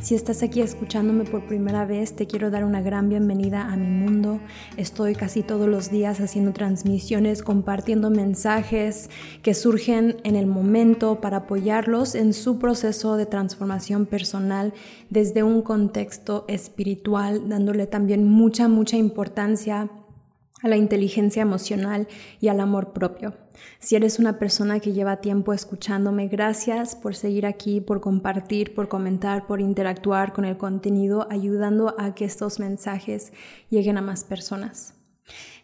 [0.00, 3.86] Si estás aquí escuchándome por primera vez, te quiero dar una gran bienvenida a mi
[3.86, 4.40] mundo.
[4.78, 9.10] Estoy casi todos los días haciendo transmisiones, compartiendo mensajes
[9.42, 14.72] que surgen en el momento para apoyarlos en su proceso de transformación personal
[15.10, 19.90] desde un contexto espiritual, dándole también mucha, mucha importancia
[20.62, 22.08] a la inteligencia emocional
[22.40, 23.34] y al amor propio.
[23.78, 28.88] Si eres una persona que lleva tiempo escuchándome, gracias por seguir aquí, por compartir, por
[28.88, 33.32] comentar, por interactuar con el contenido, ayudando a que estos mensajes
[33.68, 34.94] lleguen a más personas.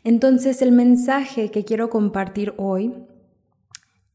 [0.05, 2.95] Entonces, el mensaje que quiero compartir hoy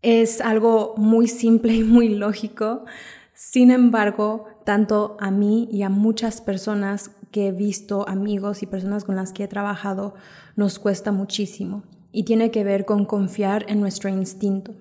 [0.02, 2.85] es algo muy simple y muy lógico.
[3.33, 9.03] Sin embargo, tanto a mí y a muchas personas que he visto, amigos y personas
[9.03, 10.13] con las que he trabajado,
[10.55, 14.73] nos cuesta muchísimo y tiene que ver con confiar en nuestro instinto.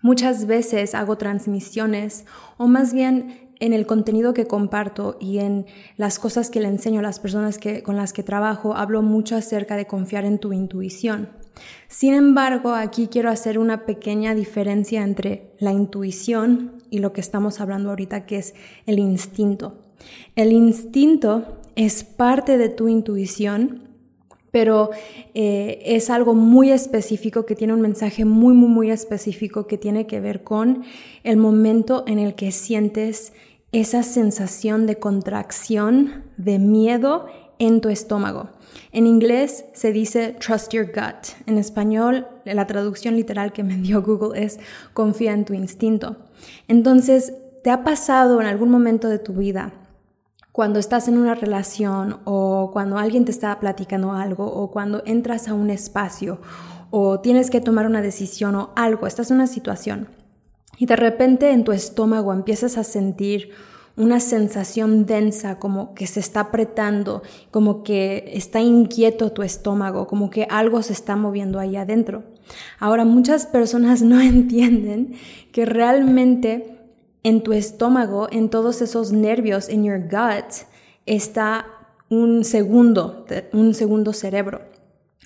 [0.00, 2.24] Muchas veces hago transmisiones
[2.56, 5.66] o más bien en el contenido que comparto y en
[5.96, 9.36] las cosas que le enseño a las personas que, con las que trabajo, hablo mucho
[9.36, 11.28] acerca de confiar en tu intuición.
[11.86, 17.60] Sin embargo, aquí quiero hacer una pequeña diferencia entre la intuición y lo que estamos
[17.60, 18.54] hablando ahorita, que es
[18.86, 19.78] el instinto.
[20.34, 23.92] El instinto es parte de tu intuición
[24.52, 24.90] pero
[25.34, 30.06] eh, es algo muy específico que tiene un mensaje muy, muy, muy específico que tiene
[30.06, 30.84] que ver con
[31.24, 33.32] el momento en el que sientes
[33.72, 37.26] esa sensación de contracción, de miedo
[37.58, 38.50] en tu estómago.
[38.92, 41.34] En inglés se dice trust your gut.
[41.46, 44.60] En español, la traducción literal que me dio Google es
[44.92, 46.16] confía en tu instinto.
[46.68, 47.32] Entonces,
[47.64, 49.72] ¿te ha pasado en algún momento de tu vida
[50.52, 55.48] cuando estás en una relación o cuando alguien te está platicando algo o cuando entras
[55.48, 56.40] a un espacio
[56.90, 60.08] o tienes que tomar una decisión o algo, estás en una situación
[60.76, 63.50] y de repente en tu estómago empiezas a sentir
[63.96, 70.30] una sensación densa, como que se está apretando, como que está inquieto tu estómago, como
[70.30, 72.24] que algo se está moviendo ahí adentro.
[72.78, 75.14] Ahora, muchas personas no entienden
[75.52, 76.81] que realmente
[77.22, 80.66] en tu estómago, en todos esos nervios, en your gut,
[81.06, 81.66] está
[82.08, 84.60] un segundo, un segundo cerebro.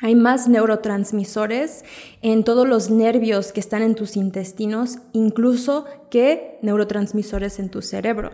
[0.02, 1.82] Hay más neurotransmisores
[2.20, 8.32] en todos los nervios que están en tus intestinos, incluso que neurotransmisores en tu cerebro.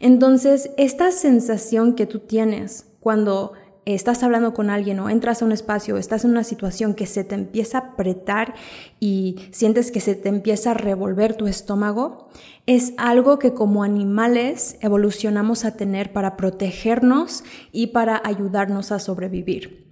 [0.00, 3.52] Entonces, esta sensación que tú tienes cuando
[3.86, 7.06] estás hablando con alguien o entras a un espacio, o estás en una situación que
[7.06, 8.54] se te empieza a apretar
[9.00, 12.28] y sientes que se te empieza a revolver tu estómago,
[12.66, 19.84] es algo que como animales evolucionamos a tener para protegernos y para ayudarnos a sobrevivir.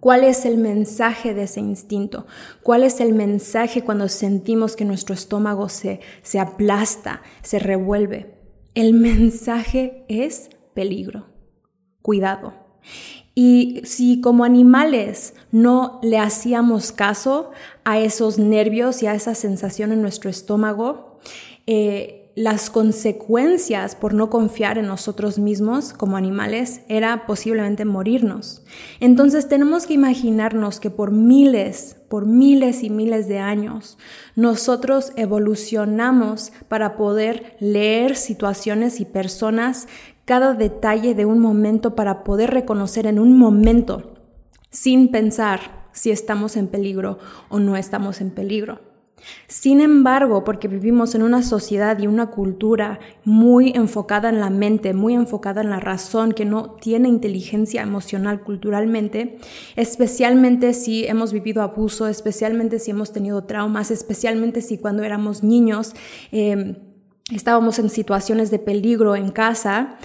[0.00, 2.26] ¿Cuál es el mensaje de ese instinto?
[2.62, 8.34] ¿Cuál es el mensaje cuando sentimos que nuestro estómago se, se aplasta, se revuelve?
[8.74, 11.26] El mensaje es peligro.
[12.00, 12.59] Cuidado.
[13.34, 17.52] Y si como animales no le hacíamos caso
[17.84, 21.18] a esos nervios y a esa sensación en nuestro estómago,
[21.66, 28.62] eh, las consecuencias por no confiar en nosotros mismos como animales era posiblemente morirnos.
[29.00, 33.98] Entonces tenemos que imaginarnos que por miles, por miles y miles de años,
[34.36, 39.88] nosotros evolucionamos para poder leer situaciones y personas
[40.30, 44.12] cada detalle de un momento para poder reconocer en un momento,
[44.70, 47.18] sin pensar si estamos en peligro
[47.48, 48.78] o no estamos en peligro.
[49.48, 54.94] Sin embargo, porque vivimos en una sociedad y una cultura muy enfocada en la mente,
[54.94, 59.40] muy enfocada en la razón, que no tiene inteligencia emocional culturalmente,
[59.74, 65.96] especialmente si hemos vivido abuso, especialmente si hemos tenido traumas, especialmente si cuando éramos niños,
[66.30, 66.76] eh,
[67.30, 69.96] estábamos en situaciones de peligro en casa,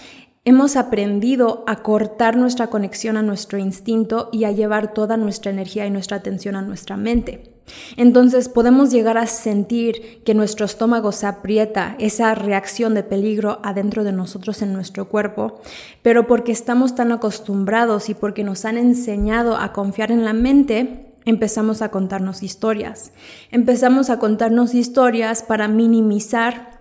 [0.45, 5.87] hemos aprendido a cortar nuestra conexión a nuestro instinto y a llevar toda nuestra energía
[5.87, 7.55] y nuestra atención a nuestra mente.
[7.97, 14.03] Entonces podemos llegar a sentir que nuestro estómago se aprieta, esa reacción de peligro adentro
[14.03, 15.61] de nosotros en nuestro cuerpo,
[16.03, 21.15] pero porque estamos tan acostumbrados y porque nos han enseñado a confiar en la mente,
[21.25, 23.11] empezamos a contarnos historias.
[23.49, 26.74] Empezamos a contarnos historias para minimizar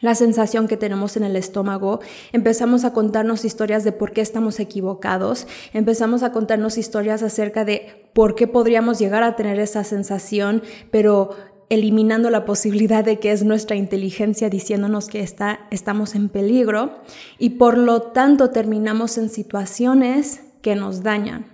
[0.00, 2.00] la sensación que tenemos en el estómago,
[2.32, 8.08] empezamos a contarnos historias de por qué estamos equivocados, empezamos a contarnos historias acerca de
[8.12, 11.30] por qué podríamos llegar a tener esa sensación, pero
[11.68, 16.98] eliminando la posibilidad de que es nuestra inteligencia diciéndonos que está, estamos en peligro
[17.38, 21.46] y por lo tanto terminamos en situaciones que nos dañan.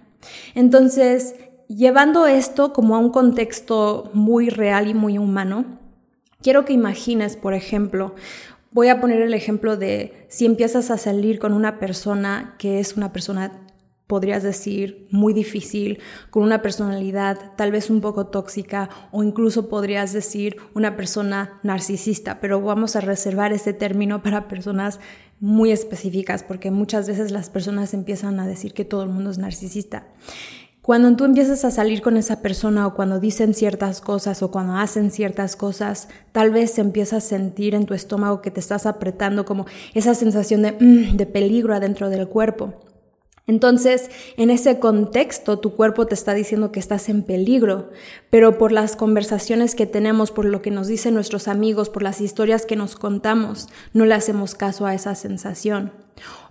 [0.55, 1.35] Entonces,
[1.69, 5.67] llevando esto como a un contexto muy real y muy humano,
[6.47, 8.15] Quiero que imagines, por ejemplo,
[8.71, 12.97] voy a poner el ejemplo de si empiezas a salir con una persona que es
[12.97, 13.67] una persona
[14.07, 15.99] podrías decir, muy difícil,
[16.31, 22.39] con una personalidad tal vez un poco tóxica o incluso podrías decir una persona narcisista,
[22.39, 25.01] pero vamos a reservar ese término para personas
[25.41, 29.39] muy específicas porque muchas veces las personas empiezan a decir que todo el mundo es
[29.39, 30.07] narcisista.
[30.87, 34.77] Cuando tú empiezas a salir con esa persona o cuando dicen ciertas cosas o cuando
[34.77, 39.45] hacen ciertas cosas, tal vez empiezas a sentir en tu estómago que te estás apretando
[39.45, 42.75] como esa sensación de, mm, de peligro adentro del cuerpo.
[43.49, 47.91] Entonces, en ese contexto, tu cuerpo te está diciendo que estás en peligro,
[48.29, 52.21] pero por las conversaciones que tenemos, por lo que nos dicen nuestros amigos, por las
[52.21, 55.93] historias que nos contamos, no le hacemos caso a esa sensación.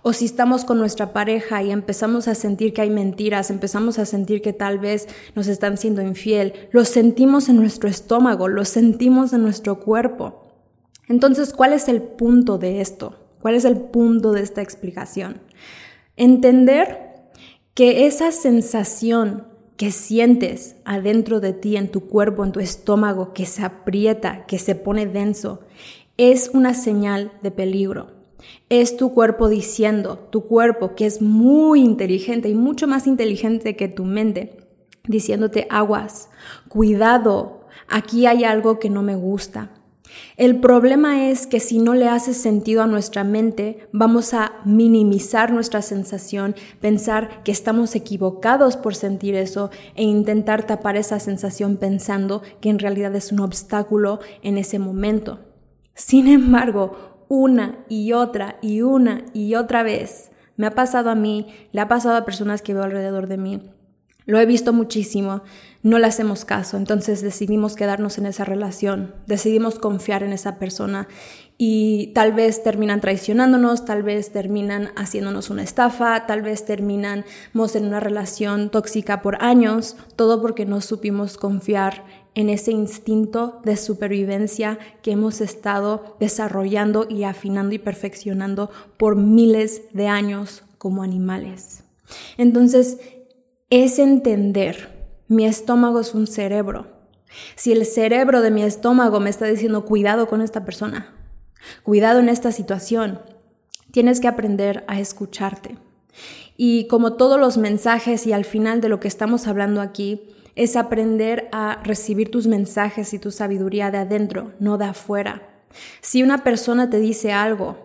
[0.00, 4.06] O si estamos con nuestra pareja y empezamos a sentir que hay mentiras, empezamos a
[4.06, 9.34] sentir que tal vez nos están siendo infiel, lo sentimos en nuestro estómago, lo sentimos
[9.34, 10.46] en nuestro cuerpo.
[11.08, 13.16] Entonces, ¿cuál es el punto de esto?
[13.42, 15.40] ¿Cuál es el punto de esta explicación?
[16.16, 17.14] Entender
[17.74, 23.44] que esa sensación que sientes adentro de ti, en tu cuerpo, en tu estómago, que
[23.44, 25.60] se aprieta, que se pone denso,
[26.16, 28.12] es una señal de peligro.
[28.70, 33.88] Es tu cuerpo diciendo, tu cuerpo que es muy inteligente y mucho más inteligente que
[33.88, 34.56] tu mente,
[35.06, 36.30] diciéndote aguas,
[36.68, 39.75] cuidado, aquí hay algo que no me gusta.
[40.36, 45.52] El problema es que si no le hace sentido a nuestra mente, vamos a minimizar
[45.52, 52.42] nuestra sensación, pensar que estamos equivocados por sentir eso e intentar tapar esa sensación pensando
[52.60, 55.40] que en realidad es un obstáculo en ese momento.
[55.94, 61.48] Sin embargo, una y otra y una y otra vez me ha pasado a mí,
[61.72, 63.70] le ha pasado a personas que veo alrededor de mí,
[64.26, 65.42] lo he visto muchísimo,
[65.82, 71.06] no le hacemos caso, entonces decidimos quedarnos en esa relación, decidimos confiar en esa persona.
[71.58, 77.86] Y tal vez terminan traicionándonos, tal vez terminan haciéndonos una estafa, tal vez terminamos en
[77.86, 84.78] una relación tóxica por años, todo porque no supimos confiar en ese instinto de supervivencia
[85.02, 91.84] que hemos estado desarrollando y afinando y perfeccionando por miles de años como animales.
[92.36, 92.98] Entonces,
[93.70, 96.86] es entender, mi estómago es un cerebro.
[97.56, 101.14] Si el cerebro de mi estómago me está diciendo cuidado con esta persona,
[101.82, 103.20] cuidado en esta situación,
[103.90, 105.78] tienes que aprender a escucharte.
[106.56, 110.22] Y como todos los mensajes y al final de lo que estamos hablando aquí,
[110.54, 115.42] es aprender a recibir tus mensajes y tu sabiduría de adentro, no de afuera.
[116.00, 117.76] Si una persona te dice algo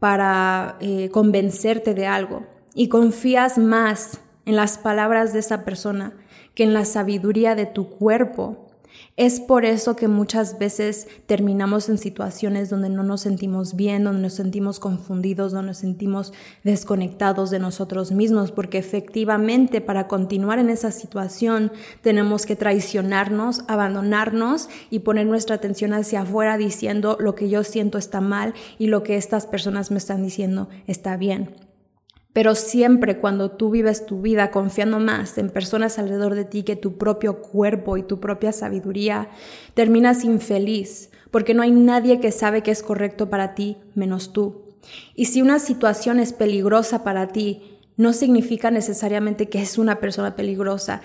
[0.00, 2.44] para eh, convencerte de algo
[2.74, 6.12] y confías más en las palabras de esa persona
[6.54, 8.64] que en la sabiduría de tu cuerpo.
[9.16, 14.22] Es por eso que muchas veces terminamos en situaciones donde no nos sentimos bien, donde
[14.22, 16.32] nos sentimos confundidos, donde nos sentimos
[16.64, 21.70] desconectados de nosotros mismos, porque efectivamente para continuar en esa situación
[22.02, 27.98] tenemos que traicionarnos, abandonarnos y poner nuestra atención hacia afuera diciendo lo que yo siento
[27.98, 31.63] está mal y lo que estas personas me están diciendo está bien.
[32.34, 36.76] Pero siempre cuando tú vives tu vida confiando más en personas alrededor de ti que
[36.76, 39.30] tu propio cuerpo y tu propia sabiduría,
[39.72, 44.62] terminas infeliz porque no hay nadie que sabe que es correcto para ti menos tú.
[45.16, 50.36] Y si una situación es peligrosa para ti, no significa necesariamente que es una persona
[50.36, 51.02] peligrosa,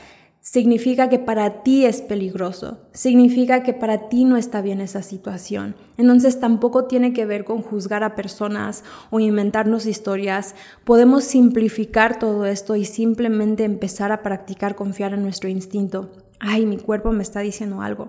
[0.51, 5.75] significa que para ti es peligroso, significa que para ti no está bien esa situación.
[5.95, 10.55] Entonces tampoco tiene que ver con juzgar a personas o inventarnos historias.
[10.85, 16.09] Podemos simplificar todo esto y simplemente empezar a practicar confiar en nuestro instinto.
[16.39, 18.07] Ay, mi cuerpo me está diciendo algo.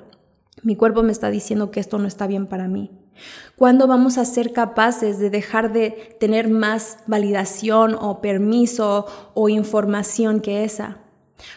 [0.62, 2.90] Mi cuerpo me está diciendo que esto no está bien para mí.
[3.54, 9.04] ¿Cuándo vamos a ser capaces de dejar de tener más validación o permiso
[9.34, 10.99] o información que esa?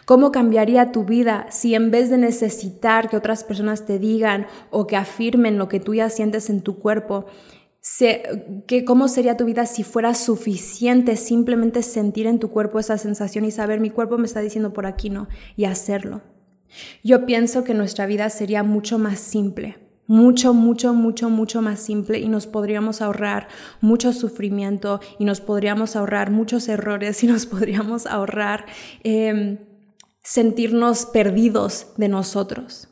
[0.06, 4.88] ¿Cómo cambiaría tu vida si en vez de necesitar que otras personas te digan o
[4.88, 7.26] que afirmen lo que tú ya sientes en tu cuerpo,
[8.66, 13.44] que, ¿cómo sería tu vida si fuera suficiente simplemente sentir en tu cuerpo esa sensación
[13.44, 16.22] y saber mi cuerpo me está diciendo por aquí no y hacerlo?
[17.04, 22.20] Yo pienso que nuestra vida sería mucho más simple, mucho, mucho, mucho, mucho más simple
[22.20, 23.50] y nos podríamos ahorrar
[23.82, 28.66] mucho sufrimiento y nos podríamos ahorrar muchos errores y nos podríamos ahorrar
[29.04, 29.58] em,
[30.24, 32.88] sentirnos perdidos de nosotros.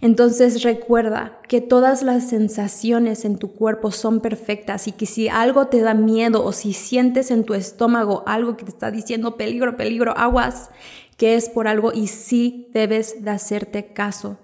[0.00, 5.68] Entonces recuerda que todas las sensaciones en tu cuerpo son perfectas y que si algo
[5.68, 9.76] te da miedo o si sientes en tu estómago algo que te está diciendo peligro,
[9.76, 10.70] peligro, aguas,
[11.16, 14.38] que es por algo y sí debes de hacerte caso.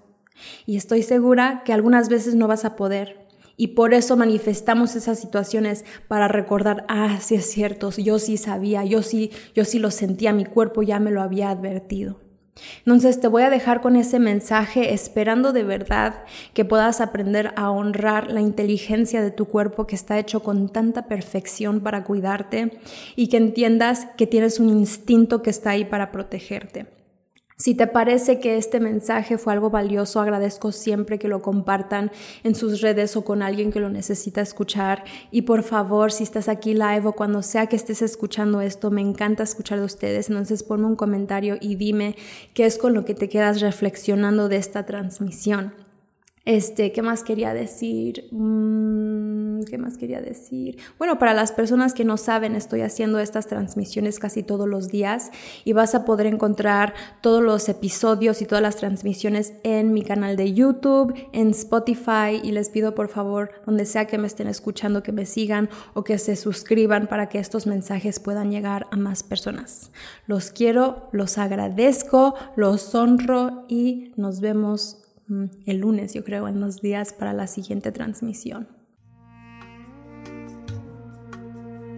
[0.65, 3.27] Y estoy segura que algunas veces no vas a poder.
[3.57, 8.85] Y por eso manifestamos esas situaciones para recordar, ah, sí es cierto, yo sí sabía,
[8.85, 12.28] yo sí, yo sí lo sentía, mi cuerpo ya me lo había advertido.
[12.79, 16.23] Entonces te voy a dejar con ese mensaje esperando de verdad
[16.53, 21.07] que puedas aprender a honrar la inteligencia de tu cuerpo que está hecho con tanta
[21.07, 22.79] perfección para cuidarte
[23.15, 26.98] y que entiendas que tienes un instinto que está ahí para protegerte.
[27.61, 32.09] Si te parece que este mensaje fue algo valioso, agradezco siempre que lo compartan
[32.45, 35.03] en sus redes o con alguien que lo necesita escuchar.
[35.29, 39.01] Y por favor, si estás aquí live o cuando sea que estés escuchando esto, me
[39.01, 40.29] encanta escuchar de ustedes.
[40.29, 42.15] Entonces ponme un comentario y dime
[42.53, 45.73] qué es con lo que te quedas reflexionando de esta transmisión.
[46.45, 48.29] Este, ¿qué más quería decir?
[48.31, 49.28] Mm,
[49.65, 50.77] ¿Qué más quería decir?
[50.97, 55.31] Bueno, para las personas que no saben, estoy haciendo estas transmisiones casi todos los días
[55.63, 60.35] y vas a poder encontrar todos los episodios y todas las transmisiones en mi canal
[60.35, 65.03] de YouTube, en Spotify y les pido por favor, donde sea que me estén escuchando,
[65.03, 69.23] que me sigan o que se suscriban para que estos mensajes puedan llegar a más
[69.23, 69.91] personas.
[70.27, 74.99] Los quiero, los agradezco, los honro y nos vemos
[75.29, 78.67] Mm, el lunes, yo creo, en unos días para la siguiente transmisión.